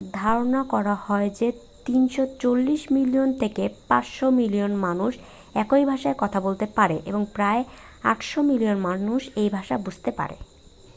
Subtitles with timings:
[0.15, 1.47] ধারণা করা হয় যে
[1.85, 5.11] 340 মিলিয়ন থেকে 500 মিলিয়ন মানুষ
[5.75, 7.61] এই ভাষায় কথা বলতে পারে এবং প্রায়
[8.05, 10.35] 800 মিলিয়ন মানুষ এ ভাষা বুঝতে পারে